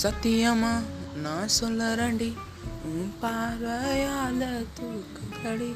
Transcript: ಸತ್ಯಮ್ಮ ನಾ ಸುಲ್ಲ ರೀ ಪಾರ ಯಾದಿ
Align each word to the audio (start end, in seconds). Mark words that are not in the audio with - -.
ಸತ್ಯಮ್ಮ 0.00 0.64
ನಾ 1.16 1.46
ಸುಲ್ಲ 1.46 1.82
ರೀ 1.94 2.28
ಪಾರ 3.20 3.64
ಯಾದಿ 4.02 5.70